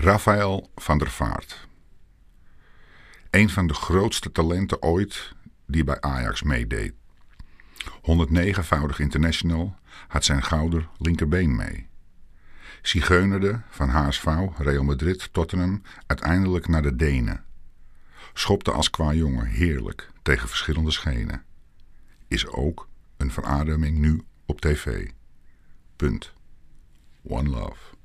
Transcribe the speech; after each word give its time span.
Rafael 0.00 0.70
van 0.74 0.98
der 0.98 1.10
Vaart. 1.10 1.68
Een 3.30 3.50
van 3.50 3.66
de 3.66 3.74
grootste 3.74 4.32
talenten 4.32 4.82
ooit 4.82 5.32
die 5.66 5.84
bij 5.84 6.00
Ajax 6.00 6.42
meedeed. 6.42 6.92
109-voudig 7.84 8.98
international 8.98 9.76
had 10.08 10.24
zijn 10.24 10.42
gouden 10.42 10.88
linkerbeen 10.98 11.56
mee. 11.56 11.88
Zigeunerde 12.82 13.60
van 13.68 13.88
HSV, 13.88 14.26
Real 14.58 14.84
Madrid, 14.84 15.32
Tottenham 15.32 15.82
uiteindelijk 16.06 16.68
naar 16.68 16.82
de 16.82 16.96
Denen. 16.96 17.44
Schopte 18.32 18.72
als 18.72 18.90
qua 18.90 19.12
jongen 19.12 19.46
heerlijk 19.46 20.10
tegen 20.22 20.48
verschillende 20.48 20.90
schenen. 20.90 21.44
Is 22.28 22.46
ook 22.46 22.88
een 23.16 23.32
verademing 23.32 23.98
nu 23.98 24.22
op 24.46 24.60
tv. 24.60 25.10
Punt. 25.96 26.32
One 27.22 27.48
love. 27.48 27.96